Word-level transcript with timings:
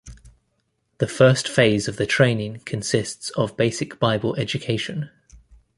The 0.97 1.05
first 1.05 1.47
phase 1.47 1.87
of 1.87 1.97
the 1.97 2.07
training 2.07 2.61
consists 2.65 3.29
of 3.37 3.55
basic 3.55 3.99
Bible 3.99 4.35
education. 4.35 5.11